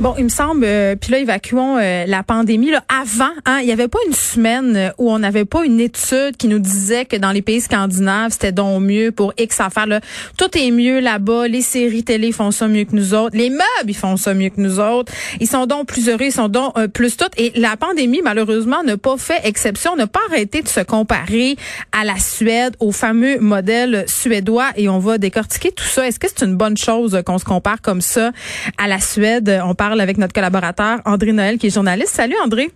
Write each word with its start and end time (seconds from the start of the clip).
Bon, 0.00 0.12
il 0.18 0.24
me 0.24 0.28
semble, 0.28 0.64
euh, 0.64 0.96
puis 0.96 1.12
là, 1.12 1.18
évacuons 1.20 1.78
euh, 1.78 2.04
la 2.08 2.24
pandémie. 2.24 2.68
Là, 2.68 2.82
avant, 2.88 3.30
hein, 3.46 3.58
il 3.60 3.66
n'y 3.66 3.72
avait 3.72 3.86
pas 3.86 4.00
une 4.08 4.12
semaine 4.12 4.76
euh, 4.76 4.90
où 4.98 5.08
on 5.12 5.20
n'avait 5.20 5.44
pas 5.44 5.64
une 5.64 5.78
étude 5.78 6.36
qui 6.36 6.48
nous 6.48 6.58
disait 6.58 7.04
que 7.04 7.14
dans 7.14 7.30
les 7.30 7.42
pays 7.42 7.60
scandinaves, 7.60 8.32
c'était 8.32 8.50
donc 8.50 8.82
mieux 8.82 9.12
pour 9.12 9.32
X 9.38 9.60
affaires. 9.60 9.86
Là. 9.86 10.00
Tout 10.36 10.58
est 10.58 10.72
mieux 10.72 10.98
là-bas. 10.98 11.46
Les 11.46 11.60
séries 11.60 12.02
télé 12.02 12.32
font 12.32 12.50
ça 12.50 12.66
mieux 12.66 12.84
que 12.84 12.96
nous 12.96 13.14
autres. 13.14 13.36
Les 13.36 13.50
meubles, 13.50 13.62
ils 13.86 13.94
font 13.94 14.16
ça 14.16 14.34
mieux 14.34 14.48
que 14.48 14.60
nous 14.60 14.80
autres. 14.80 15.12
Ils 15.38 15.46
sont 15.46 15.66
donc 15.66 15.86
plus 15.86 16.08
heureux, 16.08 16.24
ils 16.24 16.32
sont 16.32 16.48
donc 16.48 16.74
plus 16.88 17.16
toutes. 17.16 17.38
Et 17.38 17.52
la 17.54 17.76
pandémie, 17.76 18.20
malheureusement, 18.20 18.82
n'a 18.82 18.96
pas 18.96 19.16
fait 19.16 19.42
exception, 19.44 19.94
n'a 19.94 20.08
pas 20.08 20.20
arrêté 20.28 20.62
de 20.62 20.68
se 20.68 20.80
comparer 20.80 21.54
à 21.92 22.04
la 22.04 22.18
Suède, 22.18 22.74
au 22.80 22.90
fameux 22.90 23.38
modèle 23.38 24.04
suédois. 24.08 24.70
Et 24.74 24.88
on 24.88 24.98
va 24.98 25.18
décortiquer 25.18 25.70
tout 25.70 25.84
ça. 25.84 26.04
Est-ce 26.04 26.18
que 26.18 26.26
c'est 26.26 26.44
une 26.44 26.56
bonne 26.56 26.76
chose 26.76 27.16
qu'on 27.24 27.38
se 27.38 27.44
compare 27.44 27.80
comme 27.80 28.00
ça 28.00 28.32
à 28.76 28.88
la 28.88 28.98
Suède? 28.98 29.60
Avec 29.92 30.18
notre 30.18 30.32
collaborateur 30.32 30.98
André 31.04 31.32
Noël, 31.32 31.58
qui 31.58 31.66
est 31.66 31.74
journaliste. 31.74 32.14
Salut 32.14 32.36
André. 32.44 32.70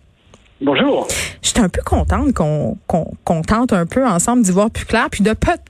Bonjour. 0.60 1.06
J'étais 1.42 1.60
un 1.60 1.68
peu 1.68 1.82
contente 1.84 2.34
qu'on 2.34 3.42
tente 3.42 3.72
un 3.72 3.86
peu 3.86 4.04
ensemble 4.04 4.42
d'y 4.42 4.52
voir 4.52 4.70
plus 4.70 4.84
clair, 4.84 5.08
puis 5.10 5.22
de 5.22 5.32
peut-être 5.32 5.62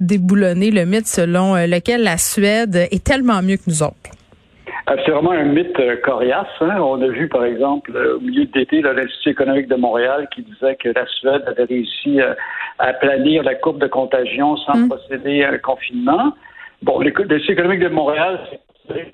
déboulonner 0.00 0.70
le 0.70 0.84
mythe 0.84 1.06
selon 1.06 1.56
euh, 1.56 1.66
lequel 1.66 2.02
la 2.02 2.16
Suède 2.18 2.76
est 2.76 3.04
tellement 3.04 3.42
mieux 3.42 3.56
que 3.56 3.68
nous 3.68 3.82
autres. 3.82 3.94
Euh, 4.90 4.96
c'est 5.04 5.10
vraiment 5.10 5.32
un 5.32 5.44
mythe 5.44 5.78
euh, 5.80 5.96
coriace. 6.04 6.46
Hein. 6.60 6.80
On 6.80 7.00
a 7.00 7.08
vu, 7.08 7.28
par 7.28 7.44
exemple, 7.44 7.96
au 7.96 8.20
milieu 8.20 8.44
d'été, 8.46 8.82
l'Institut 8.82 9.30
économique 9.30 9.68
de 9.68 9.76
Montréal 9.76 10.28
qui 10.34 10.42
disait 10.42 10.76
que 10.76 10.90
la 10.90 11.06
Suède 11.06 11.42
avait 11.46 11.64
réussi 11.64 12.20
à 12.78 12.92
planir 12.94 13.42
la 13.42 13.54
courbe 13.54 13.80
de 13.80 13.86
contagion 13.88 14.56
sans 14.58 14.76
mm. 14.76 14.88
procéder 14.88 15.44
à 15.44 15.52
un 15.52 15.58
confinement. 15.58 16.32
Bon, 16.82 17.00
l'Institut 17.00 17.52
économique 17.52 17.80
de 17.80 17.88
Montréal, 17.88 18.38
c'est 18.88 19.12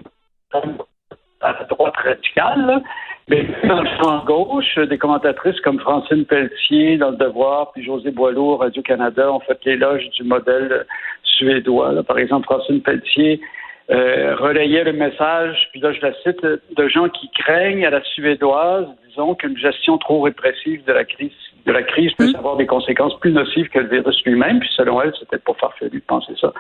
à 1.45 1.53
la 1.53 1.65
droite 1.65 1.97
radicale, 1.97 2.83
mais 3.29 3.47
dans 3.65 3.83
le 3.83 3.89
champ 3.99 4.25
gauche, 4.25 4.79
des 4.79 4.99
commentatrices 4.99 5.61
comme 5.61 5.79
Francine 5.81 6.25
Pelletier 6.25 6.99
dans 6.99 7.11
Le 7.11 7.17
Devoir, 7.17 7.73
puis 7.73 7.85
José 7.85 8.11
Boileau, 8.11 8.57
Radio-Canada, 8.57 9.33
ont 9.33 9.41
fait 9.41 9.59
l'éloge 9.65 10.09
du 10.11 10.25
modèle 10.25 10.87
suédois. 11.23 12.03
Par 12.03 12.19
exemple, 12.19 12.45
Francine 12.45 12.83
Pelletier 12.83 13.41
euh, 13.91 14.35
relayait 14.37 14.85
le 14.85 14.93
message, 14.93 15.69
puis 15.73 15.81
là 15.81 15.93
je 15.93 16.01
la 16.01 16.13
cite, 16.23 16.43
de 16.43 16.89
gens 16.89 17.09
qui 17.09 17.31
craignent 17.31 17.87
à 17.87 17.91
la 17.91 18.03
suédoise, 18.03 18.87
disons, 19.09 19.35
qu'une 19.35 19.57
gestion 19.57 19.99
trop 19.99 20.23
répressive 20.23 20.85
de 20.85 20.93
la 20.93 21.05
crise 21.05 21.33
de 21.67 21.73
la 21.73 21.83
crise 21.83 22.13
peut 22.13 22.31
mmh. 22.31 22.37
avoir 22.37 22.57
des 22.57 22.67
conséquences 22.67 23.19
plus 23.21 23.33
nocives 23.33 23.69
que 23.69 23.79
le 23.79 23.89
virus 23.89 24.23
lui-même, 24.25 24.61
puis 24.61 24.69
selon 24.77 25.01
elle, 25.01 25.13
c'était 25.19 25.39
pas 25.39 25.55
farfelu 25.55 25.99
de 25.99 26.05
penser 26.07 26.35
ça. 26.41 26.53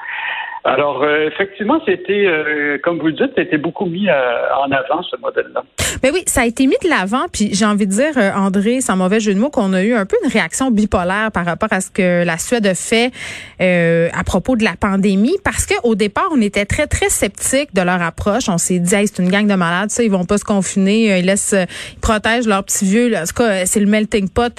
Alors, 0.66 1.02
euh, 1.02 1.28
effectivement, 1.28 1.78
c'était, 1.84 2.24
euh, 2.26 2.78
comme 2.82 2.98
vous 2.98 3.08
le 3.08 3.12
dites, 3.12 3.32
c'était 3.36 3.58
beaucoup 3.58 3.84
mis 3.84 4.08
euh, 4.08 4.14
en 4.56 4.72
avant, 4.72 5.02
ce 5.02 5.14
modèle-là. 5.20 5.62
Mais 6.02 6.10
oui, 6.10 6.22
ça 6.26 6.40
a 6.40 6.46
été 6.46 6.66
mis 6.66 6.76
de 6.82 6.88
l'avant, 6.88 7.26
puis 7.30 7.50
j'ai 7.52 7.66
envie 7.66 7.86
de 7.86 7.92
dire, 7.92 8.16
André, 8.34 8.80
sans 8.80 8.96
mauvais 8.96 9.20
jeu 9.20 9.34
de 9.34 9.38
mots, 9.38 9.50
qu'on 9.50 9.74
a 9.74 9.82
eu 9.82 9.92
un 9.94 10.06
peu 10.06 10.16
une 10.24 10.30
réaction 10.30 10.70
bipolaire 10.70 11.30
par 11.32 11.44
rapport 11.44 11.68
à 11.70 11.82
ce 11.82 11.90
que 11.90 12.24
la 12.24 12.38
Suède 12.38 12.66
a 12.66 12.74
fait 12.74 13.12
à 13.60 14.24
propos 14.24 14.56
de 14.56 14.64
la 14.64 14.74
pandémie, 14.78 15.36
parce 15.44 15.66
qu'au 15.66 15.94
départ, 15.94 16.28
on 16.32 16.40
était 16.40 16.66
très, 16.66 16.86
très 16.86 17.08
sceptiques 17.08 17.74
de 17.74 17.80
leur 17.80 18.02
approche. 18.02 18.48
On 18.48 18.58
s'est 18.58 18.80
dit, 18.80 18.94
hey, 18.94 19.06
c'est 19.06 19.22
une 19.22 19.30
gang 19.30 19.46
de 19.46 19.54
malades, 19.54 19.90
ça, 19.90 20.02
ils 20.02 20.10
vont 20.10 20.24
pas 20.24 20.36
se 20.36 20.44
confiner, 20.44 21.18
ils 21.18 21.24
laissent, 21.24 21.54
ils 21.54 22.00
protègent 22.00 22.46
leurs 22.46 22.64
petits 22.64 22.84
vieux. 22.84 23.08
Là. 23.08 23.22
En 23.22 23.26
tout 23.26 23.34
cas, 23.34 23.64
c'est 23.64 23.80
le 23.80 23.86
melting 23.86 24.28
pot 24.28 24.54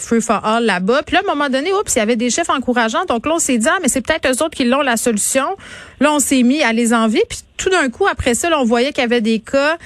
free 0.00 0.20
for 0.20 0.44
all 0.44 0.64
là-bas. 0.64 1.02
Puis 1.06 1.14
là, 1.14 1.22
à 1.24 1.30
un 1.30 1.34
moment 1.34 1.48
donné, 1.48 1.72
oups, 1.72 1.94
il 1.94 1.98
y 1.98 2.02
avait 2.02 2.16
des 2.16 2.30
chefs 2.30 2.50
encourageants, 2.50 3.04
donc 3.08 3.26
là, 3.26 3.34
on 3.34 3.38
s'est 3.38 3.58
dit, 3.58 3.68
ah, 3.68 3.78
mais 3.82 3.88
c'est 3.88 4.04
peut-être 4.04 4.26
eux 4.28 4.44
autres 4.44 4.56
qui 4.56 4.64
l'ont 4.64 4.82
la 4.82 4.96
solution. 4.96 5.47
Là, 6.00 6.12
on 6.12 6.18
s'est 6.18 6.42
mis 6.42 6.62
à 6.62 6.72
les 6.72 6.92
envier, 6.94 7.22
puis 7.28 7.38
tout 7.56 7.70
d'un 7.70 7.90
coup, 7.90 8.06
après 8.06 8.34
ça, 8.34 8.48
on 8.58 8.64
voyait 8.64 8.92
qu'il 8.92 9.02
y 9.02 9.06
avait 9.06 9.20
des 9.20 9.40
cas, 9.40 9.76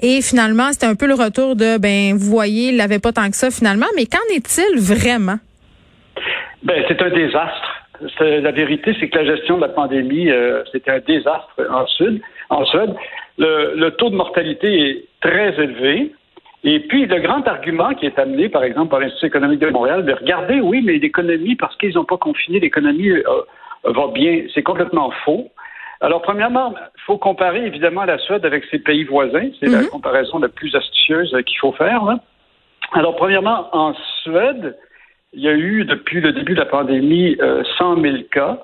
et 0.00 0.22
finalement, 0.22 0.72
c'était 0.72 0.86
un 0.86 0.94
peu 0.94 1.06
le 1.06 1.14
retour 1.14 1.56
de, 1.56 1.78
ben, 1.78 2.14
vous 2.16 2.30
voyez, 2.30 2.70
il 2.70 2.76
l'avait 2.76 2.98
pas 2.98 3.12
tant 3.12 3.28
que 3.30 3.36
ça 3.36 3.50
finalement, 3.50 3.86
mais 3.96 4.06
qu'en 4.06 4.18
est-il 4.34 4.78
vraiment? 4.78 5.38
Ben, 6.62 6.84
c'est 6.88 7.00
un 7.02 7.10
désastre. 7.10 7.74
La 8.20 8.52
vérité, 8.52 8.94
c'est 8.98 9.08
que 9.08 9.18
la 9.18 9.36
gestion 9.36 9.56
de 9.56 9.62
la 9.62 9.68
pandémie, 9.68 10.30
euh, 10.30 10.62
c'était 10.70 10.90
un 10.90 11.00
désastre 11.00 11.52
en 11.68 11.86
Sud. 11.86 12.20
En 12.48 12.64
Suède, 12.64 12.94
le, 13.38 13.90
taux 13.90 14.10
de 14.10 14.14
mortalité 14.14 14.90
est 14.90 15.04
très 15.20 15.54
élevé. 15.62 16.12
Et 16.64 16.80
puis, 16.80 17.06
le 17.06 17.20
grand 17.20 17.46
argument 17.46 17.94
qui 17.94 18.06
est 18.06 18.18
amené, 18.18 18.48
par 18.48 18.64
exemple, 18.64 18.90
par 18.90 19.00
l'Institut 19.00 19.26
économique 19.26 19.60
de 19.60 19.70
Montréal, 19.70 20.04
de 20.04 20.12
regardez, 20.12 20.60
oui, 20.60 20.82
mais 20.84 20.98
l'économie, 20.98 21.54
parce 21.54 21.76
qu'ils 21.76 21.94
n'ont 21.94 22.04
pas 22.04 22.16
confiné, 22.16 22.58
l'économie 22.58 23.10
euh, 23.10 23.22
va 23.84 24.08
bien. 24.08 24.46
C'est 24.54 24.62
complètement 24.62 25.10
faux. 25.24 25.50
Alors, 26.00 26.22
premièrement, 26.22 26.74
il 26.76 27.02
faut 27.06 27.18
comparer 27.18 27.66
évidemment 27.66 28.04
la 28.04 28.18
Suède 28.18 28.44
avec 28.44 28.64
ses 28.70 28.78
pays 28.78 29.04
voisins. 29.04 29.50
C'est 29.58 29.68
la 29.68 29.82
mhm. 29.82 29.88
comparaison 29.88 30.38
la 30.38 30.48
plus 30.48 30.74
astucieuse 30.74 31.34
qu'il 31.46 31.58
faut 31.58 31.72
faire. 31.72 32.02
Alors, 32.92 33.16
premièrement, 33.16 33.68
en 33.72 33.94
Suède, 34.22 34.76
il 35.32 35.42
y 35.42 35.48
a 35.48 35.54
eu 35.54 35.84
depuis 35.84 36.20
le 36.20 36.32
début 36.32 36.54
de 36.54 36.60
la 36.60 36.66
pandémie 36.66 37.36
100 37.78 37.98
euh, 37.98 38.00
000 38.00 38.16
cas, 38.30 38.58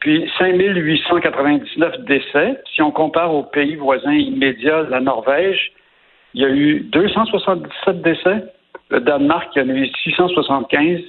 puis 0.00 0.30
5 0.38 0.54
899 0.56 2.00
décès. 2.00 2.60
Si 2.74 2.82
on 2.82 2.90
compare 2.90 3.34
aux 3.34 3.44
pays 3.44 3.76
voisins 3.76 4.14
immédiats, 4.14 4.82
la 4.88 5.00
Norvège, 5.00 5.72
il 6.34 6.42
y 6.42 6.44
a 6.44 6.50
eu 6.50 6.80
277 6.80 8.02
décès. 8.02 8.44
Le 8.90 9.00
Danemark, 9.00 9.50
il 9.54 9.62
y 9.62 9.64
en 9.64 9.68
a 9.68 9.72
eu 9.72 9.86
675. 10.04 11.00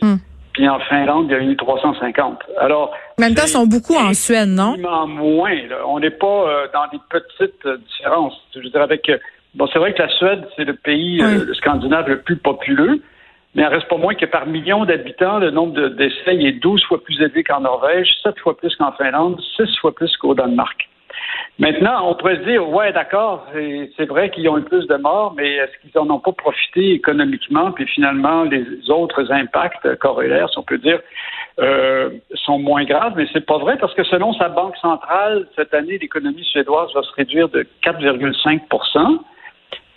Puis 0.60 0.68
en 0.68 0.80
Finlande, 0.80 1.28
il 1.30 1.32
y 1.32 1.36
a 1.36 1.42
eu 1.42 1.56
350. 1.56 2.38
Alors, 2.58 2.92
en 3.18 3.22
même 3.22 3.34
temps, 3.34 3.44
ils 3.46 3.48
sont 3.48 3.66
beaucoup 3.66 3.96
en 3.96 4.14
Suède, 4.14 4.50
non? 4.50 4.76
moins. 5.08 5.56
On 5.88 6.02
n'est 6.02 6.10
pas 6.10 6.28
euh, 6.50 6.68
dans 6.74 6.86
des 6.92 7.00
petites 7.10 7.66
euh, 7.66 7.78
différences. 7.78 8.34
Je 8.54 8.60
veux 8.60 8.70
dire, 8.70 8.82
avec. 8.82 9.08
Euh, 9.08 9.20
bon, 9.56 9.70
c'est 9.72 9.80
vrai 9.80 9.94
que 9.94 10.02
la 10.02 10.10
Suède, 10.10 10.46
c'est 10.58 10.66
le 10.66 10.74
pays 10.74 11.24
scandinave 11.54 12.10
le 12.10 12.20
plus 12.20 12.36
populeux, 12.36 13.02
mais 13.56 13.64
il 13.64 13.68
reste 13.68 13.88
pas 13.88 13.96
moins 13.96 14.16
que 14.16 14.26
par 14.26 14.48
million 14.48 14.84
d'habitants, 14.84 15.40
le 15.40 15.50
nombre 15.50 15.72
de 15.76 15.88
décès 15.88 16.36
est 16.36 16.60
12 16.60 16.84
fois 16.88 17.02
plus 17.02 17.22
élevé 17.22 17.46
qu'en 17.46 17.62
Norvège, 17.62 18.10
7 18.24 18.38
fois 18.40 18.58
plus 18.58 18.76
qu'en 18.76 18.92
Finlande, 18.92 19.40
6 19.56 19.78
fois 19.78 19.96
plus 19.96 20.12
qu'au 20.18 20.34
Danemark. 20.34 20.89
Maintenant, 21.58 22.10
on 22.10 22.16
pourrait 22.16 22.38
se 22.38 22.44
dire, 22.44 22.68
ouais, 22.70 22.94
d'accord, 22.94 23.46
c'est 23.54 24.06
vrai 24.06 24.30
qu'ils 24.30 24.48
ont 24.48 24.58
eu 24.58 24.64
plus 24.64 24.88
de 24.88 24.96
morts, 24.96 25.34
mais 25.36 25.56
est-ce 25.56 25.78
qu'ils 25.82 25.92
n'en 25.96 26.16
ont 26.16 26.20
pas 26.20 26.32
profité 26.32 26.94
économiquement? 26.94 27.72
Puis 27.72 27.86
finalement, 27.88 28.44
les 28.44 28.90
autres 28.90 29.32
impacts 29.32 29.96
corollaires, 29.96 30.50
si 30.50 30.58
on 30.58 30.64
peut 30.64 30.78
dire, 30.78 31.00
euh, 31.60 32.12
sont 32.36 32.60
moins 32.60 32.86
graves, 32.86 33.14
mais 33.18 33.28
c'est 33.34 33.46
pas 33.46 33.58
vrai 33.58 33.78
parce 33.78 33.94
que 33.94 34.04
selon 34.06 34.32
sa 34.34 34.48
banque 34.48 34.78
centrale, 34.78 35.48
cette 35.58 35.74
année, 35.74 35.98
l'économie 35.98 36.46
suédoise 36.46 36.94
va 36.94 37.04
se 37.04 37.12
réduire 37.14 37.50
de 37.50 37.68
4,5% 37.84 39.20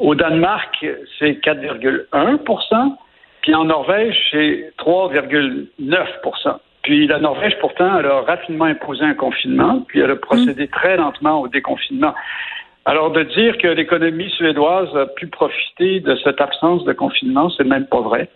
Au 0.01 0.15
Danemark, 0.17 0.85
c'est 1.21 1.41
4,1% 1.45 2.97
puis 3.43 3.55
en 3.55 3.65
Norvège, 3.65 4.17
c'est 4.31 4.73
3,9 4.79 6.69
puis 6.83 7.07
la 7.07 7.19
Norvège, 7.19 7.57
pourtant, 7.61 7.99
elle 7.99 8.07
a 8.07 8.23
rapidement 8.23 8.65
imposé 8.65 9.05
un 9.05 9.15
confinement, 9.15 9.85
puis 9.87 10.01
elle 10.01 10.11
a 10.11 10.17
procédé 10.17 10.65
mm. 10.65 10.69
très 10.69 10.97
lentement 10.97 11.41
au 11.41 11.49
déconfinement. 11.49 12.15
Alors 12.85 13.13
de 13.13 13.23
dire 13.23 13.57
que 13.59 13.69
l'économie 13.69 14.29
suédoise 14.31 14.95
a 14.97 15.07
pu 15.07 15.29
profiter 15.29 16.01
de 16.01 16.17
cette 16.25 16.41
absence 16.41 16.85
de 16.85 16.93
confinement, 16.93 17.49
c'est 17.51 17.65
même 17.65 17.87
pas 17.87 18.01
vrai. 18.01 18.29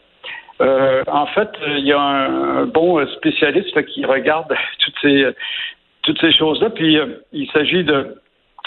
Euh, 0.61 1.03
en 1.09 1.27
fait, 1.27 1.51
il 1.67 1.85
y 1.85 1.93
a 1.93 2.01
un, 2.01 2.67
bon 2.67 3.05
spécialiste 3.17 3.85
qui 3.87 4.05
regarde 4.05 4.55
toutes 4.79 4.95
ces 5.03 5.27
toutes 6.03 6.21
ces 6.21 6.33
choses-là. 6.33 6.71
Puis 6.71 6.97
euh, 6.99 7.07
il 7.33 7.51
s'agit 7.51 7.83
de 7.83 8.17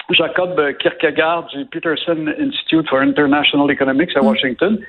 Jacob 0.10 0.62
Kierkegaard 0.80 1.48
du 1.48 1.66
Peterson 1.66 2.28
Institute 2.38 2.88
for 2.90 3.00
International 3.00 3.72
Economics 3.72 4.16
à 4.18 4.22
mm. 4.22 4.80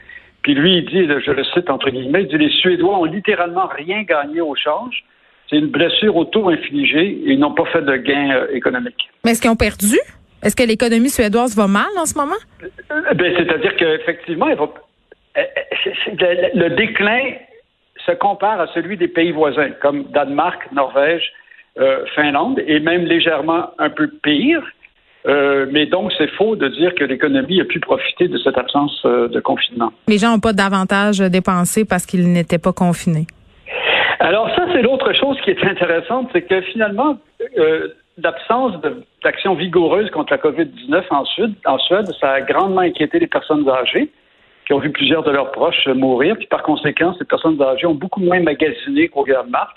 Puis 0.43 0.55
lui, 0.55 0.79
il 0.79 0.87
dit, 0.87 1.07
je 1.07 1.31
le 1.31 1.45
cite 1.45 1.69
entre 1.69 1.91
guillemets, 1.91 2.23
il 2.23 2.29
dit 2.29 2.39
les 2.39 2.51
Suédois 2.51 2.99
ont 2.99 3.05
littéralement 3.05 3.67
rien 3.67 4.03
gagné 4.03 4.41
au 4.41 4.55
change. 4.55 5.05
C'est 5.49 5.57
une 5.57 5.69
blessure 5.69 6.17
auto-infligée 6.17 7.09
et 7.09 7.33
ils 7.33 7.39
n'ont 7.39 7.55
pas 7.55 7.67
fait 7.67 7.83
de 7.83 7.97
gain 7.97 8.31
euh, 8.31 8.47
économique. 8.53 9.11
Mais 9.25 9.33
est-ce 9.33 9.43
qu'ils 9.43 9.51
ont 9.51 9.57
perdu? 9.57 9.99
Est-ce 10.43 10.57
que 10.57 10.63
l'économie 10.63 11.11
suédoise 11.11 11.55
va 11.57 11.67
mal 11.67 11.91
en 11.99 12.07
ce 12.07 12.17
moment? 12.17 12.41
Euh, 12.63 13.15
ben, 13.15 13.35
c'est-à-dire 13.37 13.77
qu'effectivement, 13.77 14.47
le 15.37 16.69
déclin 16.77 17.33
se 18.07 18.13
compare 18.13 18.61
à 18.61 18.69
celui 18.69 18.97
des 18.97 19.09
pays 19.09 19.33
voisins, 19.33 19.71
comme 19.83 20.05
Danemark, 20.05 20.73
Norvège, 20.73 21.31
Finlande, 22.15 22.61
et 22.67 22.81
même 22.81 23.05
légèrement 23.05 23.71
un 23.79 23.91
peu 23.91 24.09
pire. 24.23 24.63
Euh, 25.27 25.67
mais 25.71 25.87
donc, 25.87 26.13
c'est 26.17 26.31
faux 26.31 26.57
de 26.57 26.69
dire 26.69 26.95
que 26.95 27.05
l'économie 27.05 27.61
a 27.61 27.65
pu 27.65 27.81
profiter 27.81 28.29
de 28.29 28.39
cette 28.39 28.57
absence 28.57 29.03
euh, 29.05 29.29
de 29.29 29.41
confinement. 29.41 29.93
Les 30.09 30.19
gens 30.19 30.33
n'ont 30.33 30.41
pas 30.41 30.53
davantage 30.53 31.19
dépensé 31.19 31.85
parce 31.85 32.07
qu'ils 32.07 32.33
n'étaient 32.33 32.59
pas 32.59 32.73
confinés. 32.73 33.27
Alors 34.19 34.49
ça, 34.55 34.67
c'est 34.73 34.83
l'autre 34.83 35.13
chose 35.15 35.39
qui 35.45 35.51
est 35.51 35.65
intéressante, 35.65 36.29
c'est 36.33 36.43
que 36.43 36.61
finalement, 36.63 37.17
euh, 37.59 37.89
l'absence 38.23 38.75
d'action 39.23 39.55
vigoureuse 39.55 40.11
contre 40.11 40.33
la 40.33 40.39
COVID-19 40.39 41.05
en 41.11 41.25
Suède, 41.25 41.53
en 41.65 41.79
Suède, 41.79 42.11
ça 42.21 42.33
a 42.33 42.41
grandement 42.41 42.83
inquiété 42.83 43.19
les 43.19 43.27
personnes 43.27 43.69
âgées 43.69 44.11
qui 44.67 44.75
ont 44.75 44.79
vu 44.79 44.91
plusieurs 44.91 45.23
de 45.23 45.31
leurs 45.31 45.51
proches 45.53 45.87
mourir, 45.89 46.37
puis 46.37 46.47
par 46.47 46.63
conséquent, 46.63 47.15
ces 47.19 47.25
personnes 47.25 47.61
âgées 47.61 47.87
ont 47.87 47.95
beaucoup 47.95 48.21
moins 48.21 48.41
magasiné 48.41 49.09
qu'au 49.09 49.25
Danemark. 49.25 49.77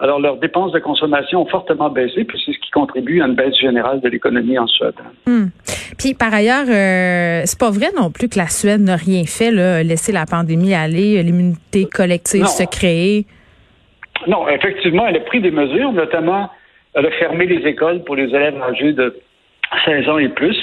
Alors, 0.00 0.18
leurs 0.18 0.38
dépenses 0.38 0.72
de 0.72 0.78
consommation 0.78 1.42
ont 1.42 1.46
fortement 1.46 1.90
baissé, 1.90 2.24
puis 2.24 2.40
c'est 2.44 2.52
ce 2.52 2.58
qui 2.58 2.70
contribue 2.70 3.20
à 3.20 3.26
une 3.26 3.34
baisse 3.34 3.54
générale 3.58 4.00
de 4.00 4.08
l'économie 4.08 4.58
en 4.58 4.66
Suède. 4.66 4.94
Hmm. 5.26 5.48
Puis, 5.98 6.14
par 6.14 6.32
ailleurs, 6.32 6.66
euh, 6.68 7.42
c'est 7.44 7.58
pas 7.58 7.70
vrai 7.70 7.88
non 7.94 8.10
plus 8.10 8.30
que 8.30 8.38
la 8.38 8.46
Suède 8.46 8.80
n'a 8.80 8.96
rien 8.96 9.24
fait, 9.24 9.50
là, 9.50 9.82
laisser 9.82 10.10
la 10.10 10.24
pandémie 10.24 10.72
aller, 10.72 11.22
l'immunité 11.22 11.84
collective 11.84 12.46
se 12.46 12.64
créer? 12.64 13.26
Non, 14.26 14.48
effectivement, 14.48 15.06
elle 15.06 15.16
a 15.16 15.20
pris 15.20 15.40
des 15.42 15.50
mesures, 15.50 15.92
notamment, 15.92 16.50
elle 16.94 17.06
a 17.06 17.10
fermé 17.12 17.44
les 17.44 17.68
écoles 17.68 18.02
pour 18.04 18.16
les 18.16 18.34
élèves 18.34 18.60
âgés 18.62 18.94
de 18.94 19.14
16 19.84 20.08
ans 20.08 20.18
et 20.18 20.30
plus. 20.30 20.56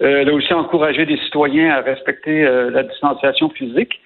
Euh, 0.00 0.20
elle 0.20 0.28
a 0.28 0.32
aussi 0.32 0.52
encouragé 0.54 1.04
les 1.04 1.18
citoyens 1.18 1.70
à 1.70 1.80
respecter 1.80 2.44
euh, 2.44 2.70
la 2.70 2.84
distanciation 2.84 3.50
physique. 3.50 4.00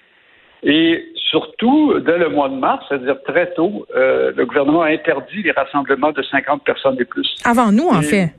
Et 0.63 1.05
surtout, 1.35 1.99
dès 1.99 2.17
le 2.17 2.29
mois 2.29 2.47
de 2.47 2.55
mars, 2.55 2.85
c'est-à-dire 2.87 3.21
très 3.23 3.51
tôt, 3.55 3.85
euh, 3.93 4.31
le 4.37 4.45
gouvernement 4.45 4.83
a 4.83 4.87
interdit 4.87 5.43
les 5.43 5.51
rassemblements 5.51 6.13
de 6.13 6.21
50 6.21 6.63
personnes 6.63 6.95
et 6.97 7.03
plus. 7.03 7.27
Avant 7.43 7.73
nous, 7.73 7.89
en 7.89 8.01
fait. 8.01 8.29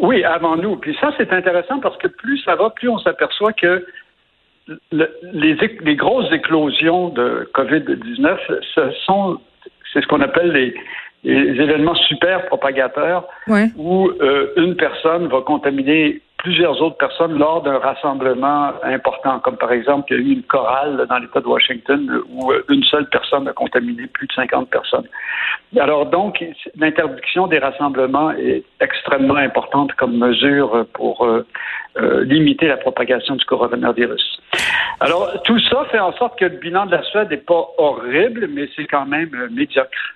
Oui, 0.00 0.24
avant 0.24 0.56
nous. 0.56 0.74
Puis 0.76 0.96
ça, 1.00 1.12
c'est 1.16 1.32
intéressant 1.32 1.78
parce 1.78 1.96
que 1.98 2.08
plus 2.08 2.38
ça 2.38 2.56
va, 2.56 2.70
plus 2.70 2.88
on 2.88 2.98
s'aperçoit 2.98 3.52
que 3.52 3.86
les, 4.90 5.56
les, 5.84 5.94
grosses 5.94 6.32
éclosions 6.32 7.10
de 7.10 7.48
COVID-19, 7.54 8.38
ce 8.74 8.90
sont, 9.04 9.38
c'est 9.92 10.02
ce 10.02 10.06
qu'on 10.08 10.20
appelle 10.20 10.50
les, 10.50 10.74
événements 11.22 11.94
super 11.94 12.46
propagateurs 12.46 13.26
où 13.76 14.08
euh, 14.08 14.52
une 14.56 14.76
personne 14.76 15.26
va 15.28 15.40
contaminer 15.42 16.20
plusieurs 16.38 16.80
autres 16.82 16.96
personnes 16.96 17.38
lors 17.38 17.62
d'un 17.62 17.78
rassemblement 17.78 18.72
important, 18.82 19.40
comme 19.40 19.56
par 19.56 19.72
exemple, 19.72 20.12
il 20.12 20.16
y 20.16 20.18
a 20.18 20.22
eu 20.22 20.32
une 20.34 20.42
chorale 20.42 21.06
dans 21.08 21.18
l'État 21.18 21.40
de 21.40 21.46
Washington 21.46 22.22
où 22.30 22.52
euh, 22.52 22.64
une 22.68 22.84
seule 22.84 23.08
personne 23.08 23.48
a 23.48 23.52
contaminé 23.52 24.06
plus 24.06 24.26
de 24.26 24.32
50 24.32 24.68
personnes. 24.70 25.06
Alors 25.78 26.06
donc, 26.06 26.44
l'interdiction 26.76 27.46
des 27.46 27.58
rassemblements 27.58 28.30
est 28.32 28.64
extrêmement 28.80 29.36
importante 29.36 29.92
comme 29.94 30.16
mesure 30.16 30.86
pour 30.92 31.24
euh, 31.24 31.46
euh, 31.98 32.24
limiter 32.24 32.68
la 32.68 32.76
propagation 32.76 33.36
du 33.36 33.44
coronavirus. 33.44 34.40
Alors, 35.00 35.42
tout 35.42 35.58
ça 35.60 35.84
fait 35.90 35.98
en 35.98 36.12
sorte 36.12 36.38
que 36.38 36.44
le 36.44 36.56
bilan 36.58 36.86
de 36.86 36.92
la 36.92 37.02
Suède 37.02 37.30
n'est 37.30 37.36
pas 37.38 37.68
horrible, 37.78 38.48
mais 38.50 38.68
c'est 38.76 38.86
quand 38.86 39.06
même 39.06 39.30
médiocre. 39.50 40.14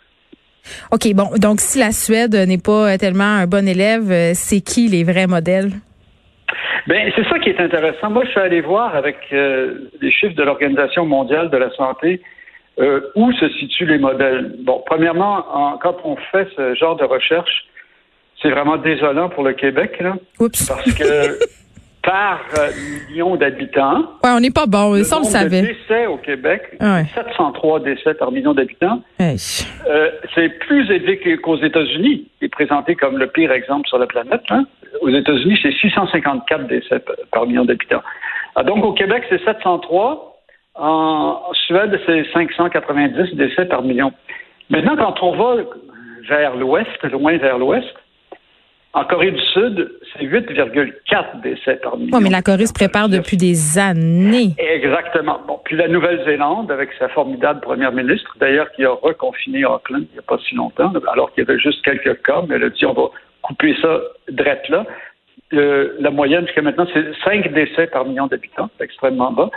OK, 0.92 1.12
bon, 1.14 1.30
donc 1.38 1.60
si 1.60 1.78
la 1.78 1.92
Suède 1.92 2.34
n'est 2.34 2.58
pas 2.58 2.96
tellement 2.98 3.24
un 3.24 3.46
bon 3.46 3.66
élève, 3.66 4.34
c'est 4.34 4.60
qui 4.60 4.88
les 4.88 5.04
vrais 5.04 5.26
modèles? 5.26 5.72
Ben, 6.86 7.12
c'est 7.14 7.26
ça 7.28 7.38
qui 7.38 7.50
est 7.50 7.60
intéressant. 7.60 8.10
Moi, 8.10 8.24
je 8.24 8.30
suis 8.30 8.40
allé 8.40 8.60
voir 8.60 8.94
avec 8.94 9.16
euh, 9.32 9.90
les 10.00 10.10
chiffres 10.10 10.34
de 10.34 10.42
l'Organisation 10.42 11.04
mondiale 11.04 11.50
de 11.50 11.56
la 11.56 11.70
santé 11.72 12.22
euh, 12.78 13.00
où 13.14 13.32
se 13.32 13.48
situent 13.50 13.86
les 13.86 13.98
modèles. 13.98 14.56
Bon, 14.60 14.82
premièrement, 14.86 15.78
quand 15.82 15.96
on 16.04 16.16
fait 16.16 16.48
ce 16.56 16.74
genre 16.74 16.96
de 16.96 17.04
recherche, 17.04 17.66
c'est 18.40 18.50
vraiment 18.50 18.76
désolant 18.76 19.28
pour 19.28 19.44
le 19.44 19.52
Québec, 19.52 19.98
là, 20.00 20.14
Oups. 20.38 20.66
parce 20.66 20.94
que 20.94 21.38
par 22.02 22.40
euh, 22.58 22.70
million 23.08 23.36
d'habitants. 23.36 24.00
Ouais, 24.24 24.30
on 24.30 24.40
n'est 24.40 24.50
pas 24.50 24.66
bon, 24.66 25.02
ça 25.04 25.16
on 25.16 25.20
le 25.20 25.24
savait. 25.24 25.62
décès 25.62 26.06
au 26.06 26.16
Québec, 26.16 26.76
703 26.80 27.80
décès 27.80 28.14
par 28.14 28.32
million 28.32 28.54
d'habitants. 28.54 29.02
Euh, 29.20 30.10
c'est 30.34 30.48
plus 30.60 30.90
élevé 30.90 31.38
qu'aux 31.38 31.58
États-Unis, 31.58 32.28
qui 32.38 32.44
est 32.46 32.48
présenté 32.48 32.94
comme 32.94 33.18
le 33.18 33.26
pire 33.26 33.52
exemple 33.52 33.88
sur 33.88 33.98
la 33.98 34.06
planète. 34.06 34.42
Hein. 34.50 34.64
Aux 35.02 35.10
États-Unis, 35.10 35.58
c'est 35.62 35.72
654 35.72 36.66
décès 36.66 37.02
par 37.32 37.46
million 37.46 37.64
d'habitants. 37.64 38.02
Ah, 38.56 38.62
donc 38.62 38.84
au 38.84 38.92
Québec, 38.92 39.24
c'est 39.28 39.42
703. 39.44 40.26
En 40.76 41.42
Suède, 41.66 42.00
c'est 42.06 42.24
590 42.32 43.34
décès 43.34 43.66
par 43.66 43.82
million. 43.82 44.12
Maintenant, 44.70 44.96
quand 44.96 45.22
on 45.22 45.36
va 45.36 45.62
vers 46.28 46.56
l'ouest, 46.56 47.02
loin 47.10 47.36
vers 47.38 47.58
l'ouest, 47.58 47.92
en 48.92 49.04
Corée 49.04 49.30
du 49.30 49.40
Sud, 49.40 49.92
c'est 50.12 50.24
8,4 50.24 51.40
décès 51.42 51.76
par 51.76 51.96
million. 51.96 52.16
Oui, 52.16 52.24
mais 52.24 52.30
la 52.30 52.42
Corée 52.42 52.66
se 52.66 52.72
prépare 52.72 53.08
depuis 53.08 53.36
des 53.36 53.78
années. 53.78 54.54
Exactement. 54.58 55.40
Bon, 55.46 55.60
puis 55.64 55.76
la 55.76 55.86
Nouvelle-Zélande, 55.86 56.72
avec 56.72 56.90
sa 56.98 57.08
formidable 57.08 57.60
première 57.60 57.92
ministre, 57.92 58.36
d'ailleurs, 58.40 58.70
qui 58.72 58.84
a 58.84 58.90
reconfiné 58.90 59.64
Auckland 59.64 60.02
il 60.10 60.12
n'y 60.14 60.18
a 60.18 60.22
pas 60.22 60.38
si 60.38 60.56
longtemps, 60.56 60.92
alors 61.12 61.32
qu'il 61.32 61.44
y 61.44 61.48
avait 61.48 61.60
juste 61.60 61.84
quelques 61.84 62.20
cas, 62.22 62.42
mais 62.48 62.56
elle 62.56 62.64
a 62.64 62.70
dit 62.70 62.84
on 62.84 62.92
va 62.92 63.10
couper 63.42 63.76
ça 63.80 64.00
drette 64.28 64.68
là. 64.68 64.84
Euh, 65.52 65.96
la 66.00 66.10
moyenne 66.10 66.46
jusqu'à 66.46 66.62
maintenant, 66.62 66.86
c'est 66.92 67.04
5 67.24 67.52
décès 67.52 67.86
par 67.86 68.04
million 68.04 68.26
d'habitants, 68.26 68.70
c'est 68.76 68.84
extrêmement 68.84 69.32
bas. 69.32 69.50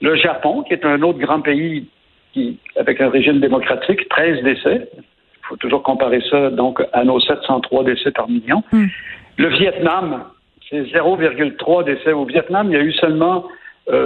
Le 0.00 0.16
Japon, 0.16 0.62
qui 0.62 0.72
est 0.72 0.84
un 0.84 1.02
autre 1.02 1.18
grand 1.18 1.40
pays 1.40 1.86
qui, 2.32 2.58
avec 2.76 3.00
un 3.00 3.10
régime 3.10 3.40
démocratique, 3.40 4.08
13 4.08 4.42
décès 4.42 4.88
faut 5.50 5.56
toujours 5.56 5.82
comparer 5.82 6.22
ça 6.30 6.50
donc 6.50 6.80
à 6.92 7.04
nos 7.04 7.20
703 7.20 7.84
décès 7.84 8.12
par 8.12 8.28
million. 8.28 8.62
Hmm. 8.72 8.86
Le 9.36 9.48
Vietnam, 9.48 10.24
c'est 10.68 10.82
0,3 10.82 11.84
décès. 11.84 12.12
Au 12.12 12.24
Vietnam, 12.24 12.68
il 12.70 12.72
y 12.74 12.76
a 12.76 12.82
eu 12.82 12.92
seulement 12.92 13.44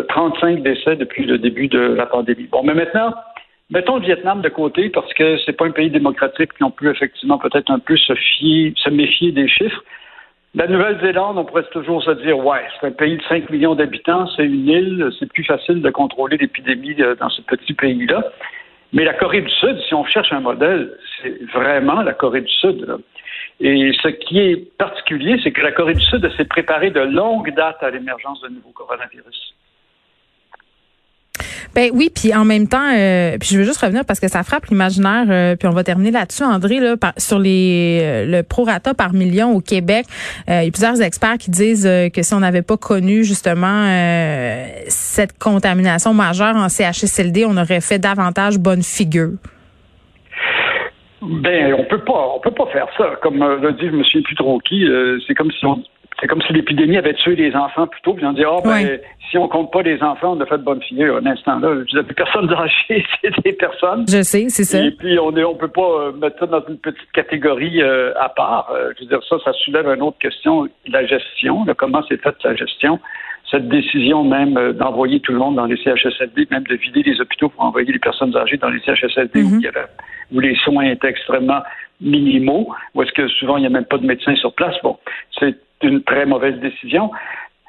35 0.09 0.59
euh, 0.59 0.61
décès 0.63 0.97
depuis 0.97 1.27
le 1.27 1.39
début 1.39 1.69
de 1.69 1.79
la 1.79 2.07
pandémie. 2.07 2.49
Bon, 2.51 2.63
mais 2.65 2.75
maintenant, 2.75 3.15
mettons 3.71 3.97
le 3.97 4.03
Vietnam 4.03 4.41
de 4.41 4.49
côté 4.49 4.89
parce 4.89 5.13
que 5.15 5.37
c'est 5.45 5.53
pas 5.53 5.67
un 5.67 5.71
pays 5.71 5.91
démocratique 5.91 6.55
qui 6.57 6.65
on 6.65 6.71
peut 6.71 6.91
effectivement 6.91 7.39
peut-être 7.39 7.71
un 7.71 7.79
peu 7.79 7.97
se 7.97 8.15
fier, 8.15 8.73
se 8.77 8.91
méfier 8.91 9.33
des 9.33 9.49
chiffres. 9.49 9.85
La 10.55 10.69
Nouvelle-Zélande, 10.69 11.37
on 11.37 11.45
pourrait 11.45 11.65
toujours 11.73 12.01
se 12.05 12.13
dire, 12.13 12.39
ouais, 12.39 12.63
c'est 12.79 12.87
un 12.87 12.93
pays 12.93 13.17
de 13.17 13.23
5 13.29 13.51
millions 13.51 13.75
d'habitants, 13.75 14.29
c'est 14.37 14.45
une 14.45 14.69
île, 14.69 15.11
c'est 15.19 15.31
plus 15.33 15.43
facile 15.43 15.83
de 15.83 15.91
contrôler 15.91 16.37
l'épidémie 16.37 16.95
euh, 17.01 17.17
dans 17.17 17.29
ce 17.29 17.43
petit 17.43 17.75
pays-là. 17.75 18.23
Mais 18.93 19.05
la 19.05 19.15
Corée 19.15 19.41
du 19.41 19.51
Sud, 19.51 19.77
si 19.89 19.95
on 19.95 20.05
cherche 20.05 20.33
un 20.33 20.39
modèle, 20.39 20.93
c'est 21.25 21.43
vraiment 21.53 22.03
la 22.03 22.13
Corée 22.13 22.43
du 22.43 22.53
Sud. 22.53 22.87
Et 23.61 23.93
ce 24.03 24.09
qui 24.09 24.39
est 24.39 24.77
particulier, 24.77 25.41
c'est 25.43 25.53
que 25.53 25.63
la 25.63 25.73
Corée 25.73 25.95
du 25.95 26.05
Sud 26.05 26.29
s'est 26.37 26.45
préparée 26.45 26.91
de 26.91 27.01
longue 27.01 27.53
date 27.55 27.83
à 27.83 27.91
l'émergence 27.91 28.41
d'un 28.43 28.51
nouveau 28.51 28.71
coronavirus. 28.71 29.55
Ben 31.75 31.91
oui, 31.93 32.09
puis 32.15 32.33
en 32.33 32.45
même 32.45 32.69
temps, 32.69 32.93
euh, 32.95 33.37
puis 33.39 33.49
je 33.51 33.59
veux 33.59 33.65
juste 33.65 33.81
revenir 33.81 34.05
parce 34.05 34.21
que 34.21 34.29
ça 34.29 34.45
frappe 34.45 34.67
l'imaginaire, 34.67 35.27
euh, 35.29 35.57
puis 35.57 35.67
on 35.67 35.73
va 35.73 35.83
terminer 35.83 36.13
là-dessus, 36.13 36.45
André, 36.45 36.79
là, 36.79 36.95
sur 37.17 37.41
les 37.41 37.99
euh, 38.01 38.27
le 38.27 38.43
prorata 38.45 38.95
par 38.95 39.13
million 39.13 39.51
au 39.53 39.61
Québec. 39.61 40.07
il 40.47 40.55
y 40.55 40.69
a 40.69 40.71
plusieurs 40.71 41.03
experts 41.03 41.39
qui 41.39 41.51
disent 41.51 41.89
que 42.13 42.23
si 42.23 42.35
on 42.35 42.41
n'avait 42.41 42.63
pas 42.63 42.77
connu 42.77 43.25
justement 43.25 43.87
cette 44.87 45.37
contamination 45.39 46.15
majeure 46.15 46.55
en 46.55 46.69
CHSLD, 46.69 47.45
on 47.45 47.57
aurait 47.57 47.81
fait 47.81 47.99
davantage 47.99 48.59
bonne 48.59 48.83
figure. 48.83 49.33
Ben, 51.27 51.75
on 51.75 51.85
peut 51.85 52.05
pas, 52.05 52.33
on 52.37 52.41
peut 52.41 52.51
pas 52.51 52.67
faire 52.67 52.89
ça. 52.97 53.17
Comme 53.23 53.39
l'a 53.39 53.73
dit 53.73 53.87
M. 53.87 54.03
trop 54.37 54.59
qui, 54.61 54.87
c'est 55.27 55.35
comme 55.35 55.51
si 55.51 55.65
on 55.67 55.83
c'est 56.21 56.29
comme 56.29 56.43
si 56.43 56.53
l'épidémie 56.53 56.97
avait 56.97 57.15
tué 57.15 57.35
les 57.35 57.55
enfants 57.57 57.87
plutôt, 57.87 58.15
puis 58.15 58.25
on 58.25 58.33
dit, 58.33 58.45
ah, 58.47 58.59
ben, 58.65 58.99
si 59.31 59.37
on 59.37 59.49
compte 59.49 59.73
pas 59.73 59.83
les 59.83 60.01
enfants, 60.03 60.37
on 60.37 60.41
a 60.41 60.47
fait 60.47 60.59
de 60.59 60.63
bonne 60.63 60.83
figure. 60.83 61.17
Un 61.17 61.27
instant 61.27 61.59
là, 61.59 61.83
je 61.93 62.01
plus 62.01 62.15
personne 62.15 62.51
âgées, 62.55 63.05
c'est 63.21 63.45
des 63.45 63.53
personnes. 63.53 64.05
Je 64.09 64.23
sais, 64.23 64.49
c'est 64.49 64.65
ça. 64.65 64.79
Et 64.79 64.93
puis, 64.93 65.19
on 65.19 65.37
est, 65.37 65.45
on 65.45 65.57
peut 65.57 65.69
pas 65.69 65.83
euh, 65.83 66.13
mettre 66.13 66.39
ça 66.39 66.47
dans 66.47 66.65
une 66.69 66.79
petite 66.79 67.11
catégorie 67.13 67.83
euh, 67.83 68.13
à 68.19 68.29
part. 68.29 68.71
Euh, 68.73 68.93
je 68.97 69.03
veux 69.05 69.09
dire, 69.09 69.21
ça, 69.29 69.37
ça 69.45 69.53
soulève 69.53 69.87
une 69.89 70.03
autre 70.03 70.19
question, 70.19 70.69
la 70.87 71.05
gestion, 71.05 71.67
comment 71.77 72.03
c'est 72.09 72.21
fait 72.23 72.35
la 72.45 72.55
gestion? 72.55 73.01
Cette 73.51 73.69
décision 73.69 74.25
même 74.25 74.73
d'envoyer 74.73 75.21
tout 75.21 75.33
le 75.33 75.39
monde 75.39 75.57
dans 75.57 75.67
les 75.67 75.77
CHSLD, 75.77 76.49
même 76.51 76.65
de 76.65 76.77
vider 76.77 77.03
les 77.03 77.21
hôpitaux 77.21 77.49
pour 77.51 77.63
envoyer 77.65 77.93
les 77.93 77.99
personnes 77.99 78.35
âgées 78.37 78.57
dans 78.57 78.71
les 78.71 78.81
CHSLD 78.81 79.43
où, 79.43 79.61
mm-hmm. 79.61 79.87
Où 80.33 80.41
les 80.41 80.55
soins 80.57 80.85
étaient 80.85 81.09
extrêmement 81.09 81.63
minimaux, 82.01 82.75
où 82.95 83.03
est-ce 83.03 83.13
que 83.13 83.29
souvent 83.29 83.57
il 83.57 83.61
n'y 83.61 83.67
a 83.67 83.71
même 83.71 83.85
pas 83.85 83.99
de 83.99 84.07
médecins 84.07 84.37
sur 84.37 84.53
place. 84.55 84.77
Bon, 84.83 84.99
c'est 85.39 85.57
une 85.83 86.03
très 86.03 86.27
mauvaise 86.27 86.59
décision. 86.61 87.11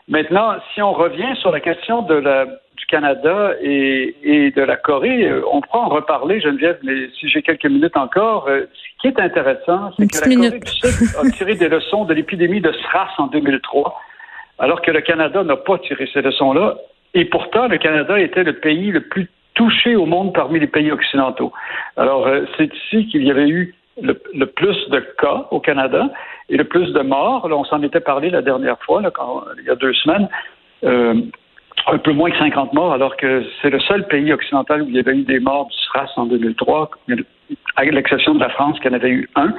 Maintenant, 0.08 0.56
si 0.74 0.82
on 0.82 0.94
revient 0.94 1.36
sur 1.42 1.52
la 1.52 1.60
question 1.60 2.04
de 2.04 2.14
la, 2.14 2.46
du 2.46 2.86
Canada 2.88 3.54
et, 3.62 4.52
de 4.56 4.62
la 4.62 4.76
Corée, 4.76 5.24
euh, 5.24 5.42
on 5.52 5.62
pourra 5.62 5.80
en 5.80 5.90
reparler, 5.90 6.40
Geneviève, 6.40 6.78
mais 6.84 7.10
si 7.20 7.28
j'ai 7.30 7.42
quelques 7.42 7.66
minutes 7.66 7.98
encore, 7.98 8.48
euh, 8.48 8.66
ce 8.74 9.02
qui 9.02 9.08
est 9.08 9.20
intéressant, 9.20 9.92
c'est 9.98 10.08
que 10.08 10.30
la 10.30 10.36
Corée 10.36 10.60
du 10.60 10.72
Sud 10.72 11.16
a 11.18 11.30
tiré 11.32 11.56
des 11.56 11.70
leçons 11.70 12.06
de 12.06 12.14
l'épidémie 12.14 12.62
de 12.62 12.72
SRAS 12.72 13.14
en 13.18 13.28
2003, 13.28 14.00
alors 14.60 14.82
que 14.84 14.92
le 14.92 15.02
Canada 15.02 15.44
n'a 15.44 15.58
pas 15.58 15.80
tiré 15.80 16.08
ces 16.14 16.22
leçons-là. 16.22 16.78
Et 17.16 17.26
pourtant, 17.26 17.68
le 17.68 17.78
Canada 17.78 18.20
était 18.20 18.44
le 18.44 18.54
pays 18.54 18.92
le 18.92 19.02
plus 19.02 19.28
touché 19.56 19.96
au 19.96 20.06
monde 20.06 20.34
parmi 20.34 20.60
les 20.60 20.68
pays 20.68 20.92
occidentaux. 20.92 21.52
Alors, 21.98 22.28
euh, 22.28 22.46
c'est 22.58 22.74
ici 22.74 23.08
qu'il 23.08 23.24
y 23.24 23.32
avait 23.32 23.50
eu 23.50 23.74
le, 24.02 24.46
plus 24.46 24.90
de 24.90 25.00
cas 25.20 25.48
au 25.52 25.60
Canada 25.60 26.10
et 26.50 26.58
le 26.58 26.66
plus 26.66 26.92
de 26.94 27.02
morts. 27.02 27.48
Là, 27.48 27.56
on 27.56 27.64
s'en 27.64 27.82
était 27.82 28.02
parlé 28.02 28.30
la 28.30 28.42
dernière 28.42 28.80
fois, 28.84 29.02
là, 29.02 29.12
quand, 29.12 29.44
il 29.60 29.66
y 29.66 29.70
a 29.70 29.76
deux 29.76 29.94
semaines. 29.94 30.28
Euh, 30.84 31.16
un 31.88 31.98
peu 31.98 32.14
moins 32.14 32.32
que 32.32 32.38
50 32.38 32.74
morts, 32.74 32.94
alors 32.94 33.16
que 33.16 33.44
c'est 33.62 33.70
le 33.70 33.80
seul 33.80 34.08
pays 34.08 34.32
occidental 34.34 34.82
où 34.82 34.88
il 34.88 34.96
y 34.96 35.00
avait 35.00 35.16
eu 35.16 35.24
des 35.24 35.40
morts 35.40 35.68
du 35.68 35.78
SRAS 35.78 36.12
en 36.16 36.26
2003, 36.26 36.90
à 37.76 37.86
l'exception 37.86 38.34
de 38.34 38.40
la 38.40 38.50
France 38.50 38.80
qui 38.80 38.88
en 38.88 38.94
avait 38.94 39.10
eu 39.10 39.30
un. 39.36 39.54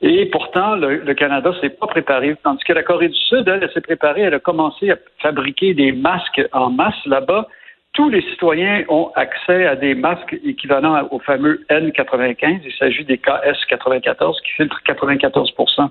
Et 0.00 0.26
pourtant, 0.26 0.74
le, 0.74 1.14
Canada 1.14 1.52
s'est 1.60 1.70
pas 1.70 1.86
préparé, 1.86 2.34
tandis 2.42 2.64
que 2.64 2.72
la 2.72 2.82
Corée 2.82 3.08
du 3.08 3.18
Sud, 3.18 3.46
elle 3.46 3.70
s'est 3.72 3.80
préparée, 3.80 4.22
elle 4.22 4.34
a 4.34 4.40
commencé 4.40 4.90
à 4.90 4.96
fabriquer 5.18 5.74
des 5.74 5.92
masques 5.92 6.42
en 6.52 6.70
masse 6.70 7.06
là-bas. 7.06 7.46
Tous 7.94 8.08
les 8.08 8.22
citoyens 8.22 8.84
ont 8.88 9.10
accès 9.16 9.66
à 9.66 9.76
des 9.76 9.94
masques 9.94 10.34
équivalents 10.44 11.06
au 11.10 11.18
fameux 11.18 11.62
N95. 11.68 12.60
Il 12.64 12.72
s'agit 12.78 13.04
des 13.04 13.18
KS94 13.18 14.40
qui 14.42 14.52
filtrent 14.52 14.80
94% 14.86 15.90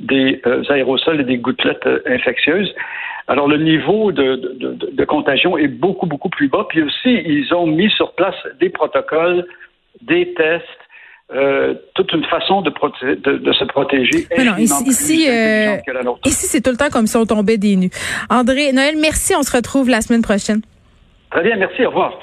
des 0.00 0.40
euh, 0.46 0.62
aérosols 0.70 1.20
et 1.20 1.24
des 1.24 1.36
gouttelettes 1.36 1.86
euh, 1.86 2.00
infectieuses. 2.06 2.74
Alors, 3.28 3.48
le 3.48 3.58
niveau 3.58 4.12
de, 4.12 4.56
de, 4.58 4.90
de, 4.92 5.04
contagion 5.04 5.58
est 5.58 5.68
beaucoup, 5.68 6.06
beaucoup 6.06 6.30
plus 6.30 6.48
bas. 6.48 6.66
Puis 6.70 6.82
aussi, 6.82 7.22
ils 7.26 7.52
ont 7.52 7.66
mis 7.66 7.90
sur 7.90 8.14
place 8.14 8.34
des 8.58 8.70
protocoles, 8.70 9.46
des 10.00 10.32
tests, 10.32 10.64
euh, 11.34 11.74
toute 11.94 12.12
une 12.12 12.24
façon 12.24 12.62
de, 12.62 12.70
se 12.70 13.64
protéger. 13.64 14.26
Non, 14.38 14.56
ici, 14.56 14.84
ici, 14.86 15.28
ici 16.24 16.46
c'est 16.46 16.62
tout 16.62 16.70
le 16.70 16.76
temps 16.76 16.90
comme 16.90 17.06
si 17.06 17.16
on 17.16 17.26
tombait 17.26 17.58
des 17.58 17.76
nues. 17.76 17.90
André, 18.30 18.72
Noël, 18.72 18.96
merci. 18.98 19.34
On 19.36 19.42
se 19.42 19.54
retrouve 19.54 19.90
la 19.90 20.00
semaine 20.00 20.22
prochaine. 20.22 20.62
Très 21.32 21.42
bien, 21.42 21.56
merci. 21.56 21.84
Au 21.86 21.88
revoir. 21.88 22.18